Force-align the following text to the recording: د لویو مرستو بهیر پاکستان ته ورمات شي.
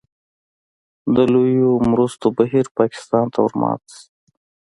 د 1.15 1.17
لویو 1.33 1.71
مرستو 1.89 2.27
بهیر 2.37 2.65
پاکستان 2.77 3.25
ته 3.33 3.39
ورمات 3.45 3.81
شي. 3.93 4.01